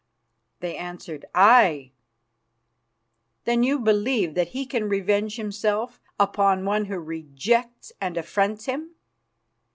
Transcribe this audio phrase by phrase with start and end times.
[0.61, 1.91] They answered "Aye."
[3.45, 8.95] "Then you believe that he can revenge himself upon one who rejects and affronts him?"